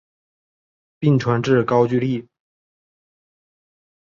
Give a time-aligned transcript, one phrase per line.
[0.97, 2.27] 并传至高句丽。